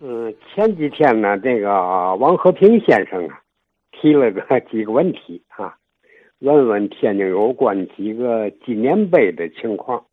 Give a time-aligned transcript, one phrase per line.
[0.00, 1.68] 嗯，前几天呢，这个
[2.14, 3.40] 王和平先生啊，
[3.90, 5.76] 提了个 几个问题啊，
[6.38, 10.04] 问问天津有关几个纪念碑的情况。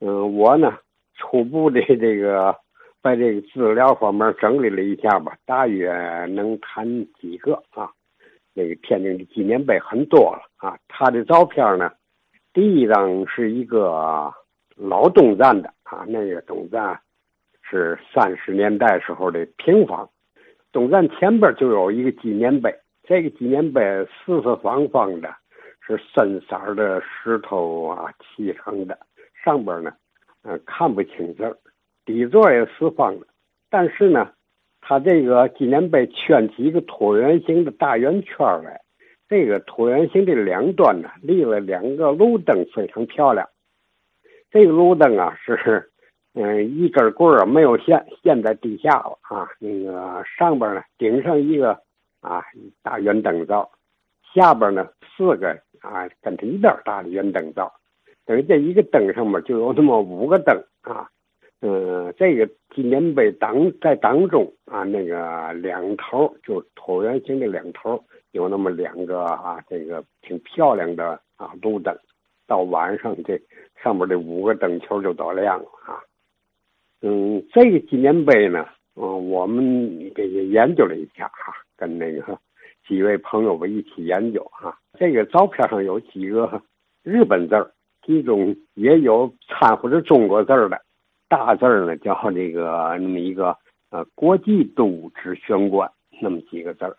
[0.00, 0.78] 嗯，我呢
[1.16, 2.56] 初步的这个
[3.02, 5.92] 在这个资料方面整理了一下吧，大约
[6.30, 7.90] 能谈几个啊。
[8.54, 11.92] 那个天津的纪念碑很多了啊，他的照片呢，
[12.54, 14.32] 第一张是一个
[14.76, 16.98] 老东站的啊，那个东站。
[17.66, 20.08] 是三十年代时候的平房，
[20.70, 22.72] 东站前边就有一个纪念碑，
[23.04, 25.34] 这个纪念碑四四方方的，
[25.80, 28.98] 是深色的石头啊砌成的，
[29.42, 29.92] 上边呢，
[30.42, 31.58] 呃看不清字
[32.04, 33.26] 底座也是方的，
[33.70, 34.30] 但是呢，
[34.82, 38.82] 它这个纪念碑圈起一个椭圆形的大圆圈来，
[39.26, 43.48] 这个椭圆形的两端呢立了两个路灯，非常漂亮，
[44.50, 45.90] 这个路灯啊是。
[46.36, 49.48] 嗯，一根棍儿没有线，线在地下了啊。
[49.60, 51.78] 那个上边呢，顶上一个
[52.20, 52.42] 啊
[52.82, 53.70] 大圆灯罩，
[54.34, 55.50] 下边呢四个
[55.80, 57.72] 啊跟它一边大的圆灯罩，
[58.26, 61.08] 等于这一个灯上面就有那么五个灯啊。
[61.60, 62.44] 嗯，这个
[62.74, 71.96] 纪念碑当在当中啊，那个两头就椭圆形的两头有那么两个啊，这个挺漂亮的啊路灯，
[72.48, 73.40] 到晚上这
[73.80, 76.02] 上面的五个灯球就都亮了啊。
[77.06, 78.64] 嗯，这个纪念碑呢，
[78.96, 82.38] 嗯，我们这个研究了一下哈，跟那个
[82.88, 84.74] 几位朋友们一起研究哈。
[84.98, 86.62] 这个照片上有几个
[87.02, 87.70] 日本字儿，
[88.06, 90.80] 其中也有掺和着中国字儿的。
[91.28, 93.54] 大字儿呢叫这个那么一个
[93.90, 95.90] 呃国际都之玄关
[96.22, 96.96] 那么几个字儿。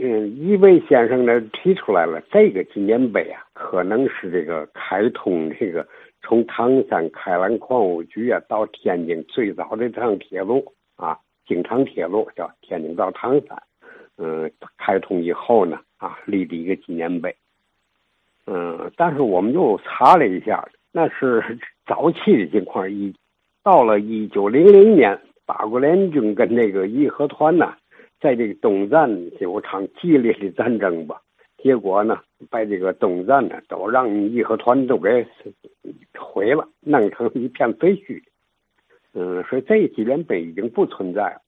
[0.00, 5.86] 嗯，一位先生呢提出来了，这个纪念碑啊，可能是这个开通这个。
[6.20, 13.62] 从唐山开兰矿务局啊到天津最早的这趟铁路啊，京唐铁路叫天津到唐山，
[14.18, 17.34] 嗯，开通以后呢啊立的一个纪念碑，
[18.46, 21.56] 嗯，但是我们又查了一下，那是
[21.86, 22.90] 早期的情况。
[22.90, 23.14] 一
[23.62, 27.74] 到了一九零零年，八国联军跟那个义和团呢，
[28.20, 31.20] 在这个东站有场激烈的战争吧。
[31.58, 32.20] 结果呢，
[32.50, 35.26] 把这个东站呢都让义和团都给
[36.16, 38.22] 毁了，弄成一片废墟。
[39.12, 41.40] 嗯，所以这纪念碑已经不存在了。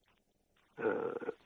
[0.83, 0.87] 嗯，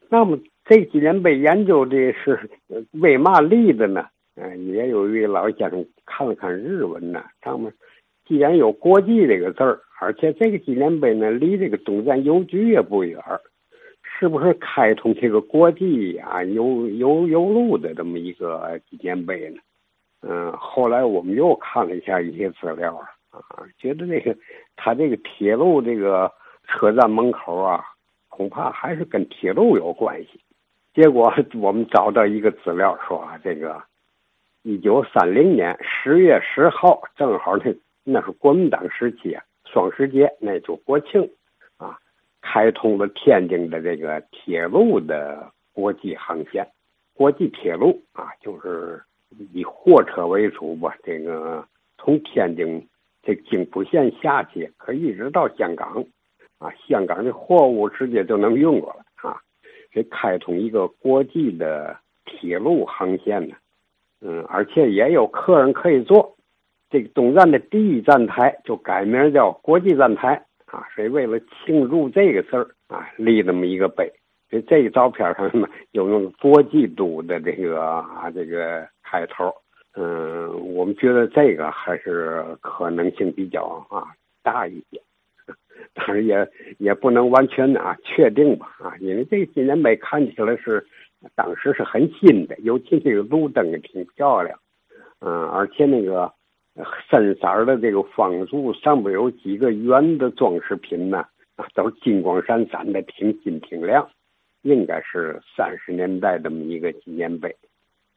[0.09, 2.49] 那么这纪念碑研究的是
[2.93, 4.07] 为嘛立的呢？
[4.37, 7.71] 嗯，也有一位老先生看了看日文呢，上面
[8.27, 13.21] 既然有“国际”这个字儿，而且这个纪念碑呢离这个东站邮局也不远。
[14.19, 19.61] 是不是开通这个国际啊邮邮邮路的这么一个纪念碑呢？
[20.23, 23.09] 嗯，后来我们又看了一下一些资料啊，
[23.77, 24.35] 觉得那个
[24.77, 26.33] 他这个铁路这个
[26.67, 27.85] 车站门口啊，
[28.29, 30.41] 恐怕还是跟铁路有关系。
[30.95, 33.83] 结果 我们找到一个资料说啊，这个
[34.63, 41.29] 一九三零年十月十号，正好那那是国民党时期啊，双十节，那就国庆。
[42.47, 46.69] 开通了天津的这个铁路的国际航线，
[47.15, 49.03] 国际铁路啊，就是
[49.55, 50.95] 以货车为主吧。
[51.03, 51.67] 这个
[51.97, 52.87] 从天津
[53.23, 56.05] 这京浦线下去，可一直到香港，
[56.59, 59.41] 啊，香港的货物直接就能运过来啊。
[59.91, 61.97] 这开通一个国际的
[62.27, 63.57] 铁路航线呢，
[64.21, 66.37] 嗯，而且也有客人可以坐。
[66.91, 70.45] 这个东站的第一站台就改名叫国际站台。
[70.75, 74.13] 啊，所以为了庆祝这个事儿啊，立那么一个碑。
[74.51, 79.55] 所以这个照片上呢，有用国际度的这个啊这个开头。
[79.95, 84.03] 嗯，我们觉得这个还是可能性比较啊
[84.43, 85.01] 大一些，
[85.95, 90.85] 当然也也不能完全啊确定吧啊，因为这个纪念碑看起来是
[91.37, 94.59] 当时是很新的，尤其这个路灯也挺漂亮，
[95.21, 96.33] 嗯，而且那个。
[97.09, 101.25] 深色的这个方柱上边有几个圆的装饰品呢？
[101.57, 104.11] 啊，都是金光闪闪的，挺金挺亮，
[104.63, 107.55] 应该是三十年代这么一个纪念碑。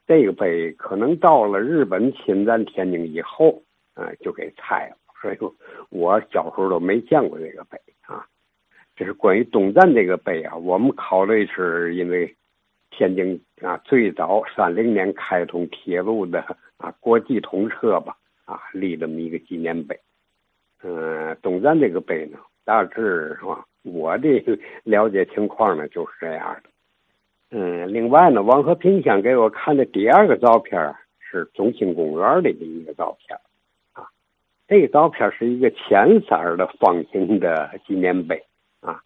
[0.08, 3.62] 这个碑可能到了日本侵占天津以后，
[3.94, 4.96] 啊，就给拆了。
[5.22, 5.36] 所以，
[5.90, 8.26] 我小时候都没见过这个碑啊。
[8.96, 12.34] 这是关于东站这个碑啊，我们考虑是因为
[12.90, 16.40] 天津啊最早三零年开通铁路的
[16.78, 18.16] 啊国际通车吧。
[18.48, 20.00] 啊，立这么一个纪念碑，
[20.82, 23.62] 嗯，东站这个碑呢，大致是吧？
[23.82, 26.70] 我的了解情况呢就是这样的，
[27.50, 33.38] 嗯，另外呢，王和平想给我看的第二个照片是中心公园里的一个照片，
[33.92, 34.08] 啊，
[34.66, 38.42] 这个照片是一个浅色的方形的纪念碑，
[38.80, 39.02] 啊，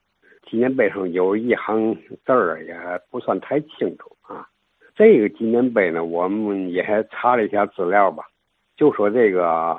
[0.49, 2.77] 纪念碑上有一行字儿，也
[3.11, 4.47] 不算太清楚啊。
[4.95, 8.25] 这个纪念碑呢，我们也查了一下资料吧，
[8.77, 9.77] 就说这个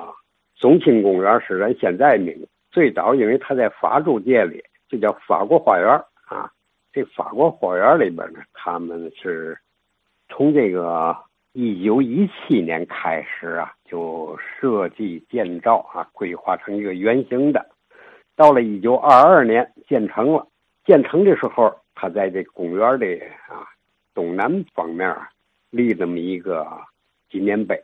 [0.56, 5.88] 中心公园是咱现在名，最早因为它在法租界里，就叫法国花园
[6.26, 6.50] 啊。
[6.92, 9.58] 这法国花园里边呢，他们是
[10.28, 11.16] 从这个
[11.52, 17.66] 一九一七年开始啊，就设计建造啊，规划成一个圆形的。
[18.36, 20.46] 到了一九二二年建成了，
[20.84, 23.06] 建成的时候，他在这公园的
[23.48, 23.66] 啊
[24.14, 25.16] 东南方面
[25.70, 26.66] 立这么一个
[27.28, 27.82] 纪念碑。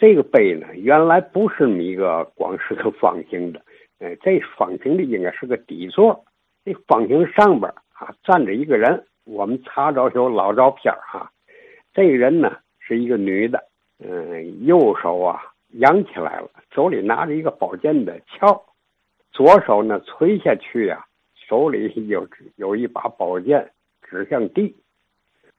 [0.00, 3.60] 这个碑呢，原来不是那么一个光是个方形的，
[3.98, 6.24] 呃，这方形的应该是个底座。
[6.64, 11.30] 这方形上边啊站着一个人，我们查着有老照片哈。
[11.92, 13.62] 这个人呢是一个女的，
[13.98, 15.42] 嗯，右手啊
[15.72, 18.58] 扬起来了，手里拿着一个宝剑的鞘。
[19.32, 21.04] 左手呢垂下去呀，
[21.34, 22.26] 手里有
[22.56, 23.70] 有一把宝剑
[24.08, 24.74] 指向地。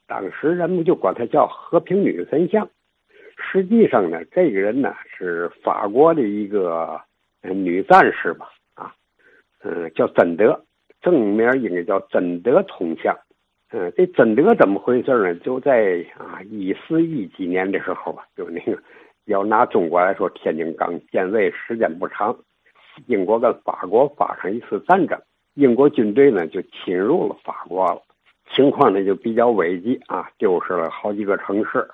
[0.08, 2.68] 当时人们就管她叫和平女神像。
[3.42, 7.00] 实际上呢，这个人呢是法国的一个
[7.42, 8.94] 女战士吧，啊，
[9.64, 10.64] 嗯，叫贞德，
[11.02, 13.18] 正面应该叫贞德铜像。
[13.72, 15.34] 嗯，这贞德怎么回事呢？
[15.36, 18.78] 就在啊一四一几年的时候吧，就那个
[19.26, 22.38] 要拿中国来说，天津刚建卫时间不长。
[23.08, 25.18] 英国跟法国发生一次战争，
[25.54, 28.02] 英国军队呢就侵入了法国了，
[28.54, 31.88] 情况呢就比较危急啊，丢失了好几个城市。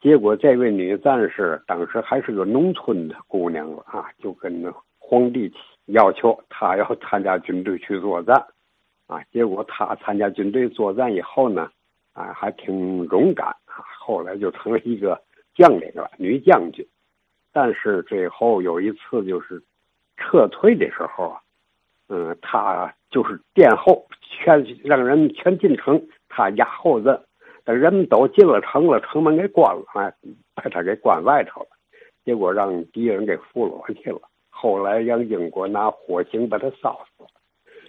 [0.00, 5.52] 结果这位女战士当时还是个农村的姑娘啊，就跟皇帝
[5.86, 8.36] 要求她要参加军队去作战，
[9.06, 11.70] 啊，结果她参加军队作战以后呢，
[12.12, 15.20] 啊，还挺勇敢啊，后来就成了一个
[15.54, 16.86] 将领了，女将军。
[17.52, 19.62] 但是最后有一次就是。
[20.20, 21.40] 撤退的时候啊，
[22.08, 27.22] 嗯，他就是殿后，全让人全进城，他压后阵。
[27.72, 30.12] 人们都进了城了，城门给关了，哎，
[30.54, 31.68] 把他给关外头了。
[32.24, 34.20] 结果让敌人给俘虏去了。
[34.50, 37.28] 后来让英国拿火刑把他烧死了。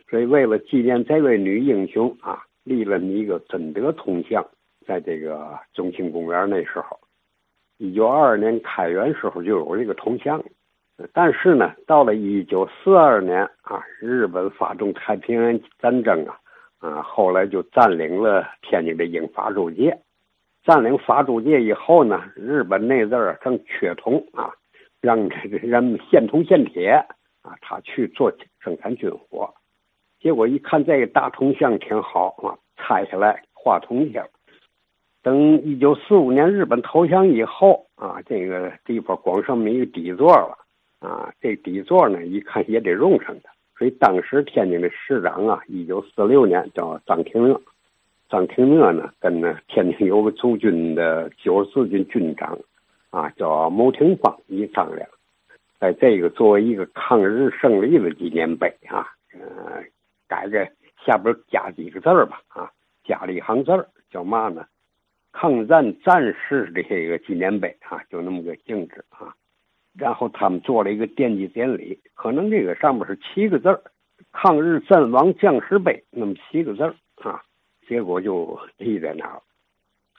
[0.10, 4.46] 所以为了纪念这位女英雄啊，立了一个贞德铜像，
[4.88, 6.98] 在这个中心公园那时候，
[7.78, 10.42] 一九二二年开园时候就有这个铜像。
[11.14, 16.39] 但是呢，到了一九四二年啊，日本发动太平洋战争啊，
[16.80, 19.98] 啊，后来就占领了天津的英法租界。
[20.64, 24.52] 占领法租界以后呢，日本那阵儿正缺铜啊，
[25.02, 26.90] 让这个人们现铜献铁
[27.42, 29.54] 啊，他去做生产军火。
[30.20, 34.28] 结果一看这个大铜像挺好啊，拆下来化铜去了。
[35.22, 40.58] 等一九四五年日本投降以后啊，这个地方光剩么一个底座了。
[41.00, 43.50] 啊，这底座呢，一看也得用上它，
[43.80, 47.62] 所以当时天津的市长啊，一九四六年叫张廷乐，
[48.28, 52.60] 张廷乐呢跟呢天津有个驻军的九十四军军长，
[53.10, 55.08] 啊叫牟廷芳一商量，
[55.80, 59.82] 在这个作为一个抗日胜利的纪念碑啊，呃，
[60.28, 60.70] 改个
[61.06, 62.70] 下边加几个字儿吧，啊，
[63.06, 64.66] 加了一行字儿，叫嘛呢？
[65.32, 69.34] 抗战战士的这个纪念碑啊，就那么个性质啊。
[70.00, 73.82] 然后他们做了一个奠基典礼，可能这个上面是七个字儿
[74.32, 77.44] “抗日阵亡将士碑”，那么七个字儿啊，
[77.86, 79.42] 结果就立在那儿。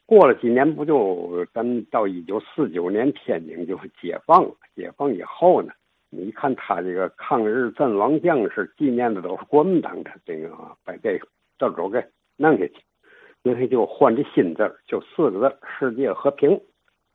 [0.04, 4.54] 过了几年，不就咱到一九四九年天津就解放了？
[4.76, 5.72] 解放以后呢，
[6.10, 10.50] 你看他这个抗日阵亡将士纪念的都是国民党的，这个
[10.84, 11.26] 把这个
[11.58, 12.04] 字儿给
[12.37, 12.75] 弄下去，
[13.42, 16.60] 那他就换这新字儿，就四个字“世界和平”。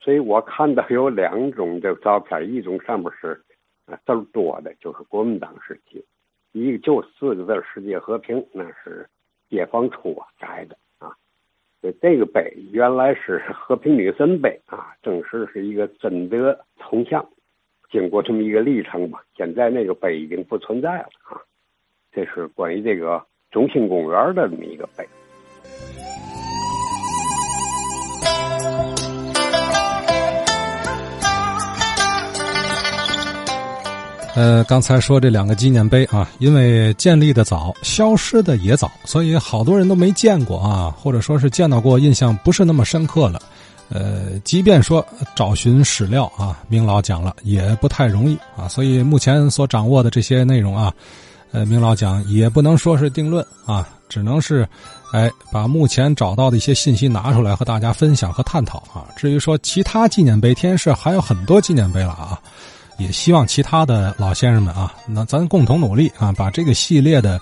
[0.05, 3.41] 所以我看到有两种的照片，一种上面是
[3.87, 5.99] 啊字多的，就是国民党时期；
[6.51, 9.09] 一个就四个字“世界和平”，那是
[9.49, 11.11] 解放初啊改的啊。
[11.81, 17.27] 所以这个碑原来是 和平女神碑啊，正式是一个贞德铜像。
[17.89, 21.41] 经过这么一个历程吧，现在那个碑已经不存在了啊。
[22.11, 25.03] 这是关于这个中心公园的这么一个碑。
[34.35, 43.41] 呃，刚才说这两个纪念碑啊，因为建立的早，消失的也早，所以好多人都没见过啊，或者说是见到过，印象不是那么深刻了。
[43.87, 50.93] 呃，即便说找寻史料啊，明老讲了也不太容易啊，所以目前所掌握的这些内容啊，
[51.53, 54.67] 呃，明老讲也不能说是定论啊，只能是，
[55.13, 59.07] 哎，把目前找到的一些信息拿出来和大家分享和探讨啊。
[59.15, 62.37] 至于说其他纪念碑，天津市还有很多纪念碑了啊。
[62.97, 67.39] 也希望其他的老先生们啊，那咱共同努力啊，把这个系列的，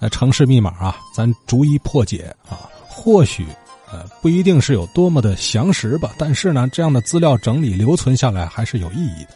[0.00, 2.68] 呃，城市密码啊，咱逐一破解啊。
[2.88, 3.46] 或许，
[3.92, 9.30] 呃，不一定是有多么的详实吧，但是呢，这样的资料整理留存下来还是有意义的。